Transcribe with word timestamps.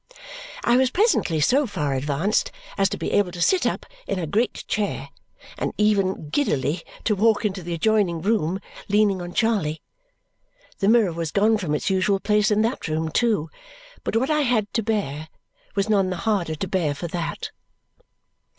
I 0.63 0.77
was 0.77 0.89
presently 0.89 1.39
so 1.41 1.67
far 1.67 1.93
advanced 1.93 2.51
as 2.75 2.89
to 2.89 2.97
be 2.97 3.11
able 3.11 3.31
to 3.33 3.39
sit 3.39 3.67
up 3.67 3.85
in 4.07 4.17
a 4.17 4.25
great 4.25 4.63
chair 4.67 5.09
and 5.59 5.73
even 5.77 6.29
giddily 6.29 6.81
to 7.03 7.13
walk 7.15 7.45
into 7.45 7.61
the 7.61 7.75
adjoining 7.75 8.19
room, 8.19 8.59
leaning 8.89 9.21
on 9.21 9.35
Charley. 9.35 9.83
The 10.79 10.87
mirror 10.89 11.13
was 11.13 11.29
gone 11.31 11.59
from 11.59 11.75
its 11.75 11.91
usual 11.91 12.19
place 12.19 12.49
in 12.49 12.63
that 12.63 12.87
room 12.87 13.09
too, 13.11 13.51
but 14.03 14.15
what 14.17 14.31
I 14.31 14.41
had 14.41 14.73
to 14.73 14.81
bear 14.81 15.27
was 15.75 15.87
none 15.87 16.09
the 16.09 16.15
harder 16.17 16.55
to 16.55 16.67
bear 16.67 16.95
for 16.95 17.07
that. 17.09 17.51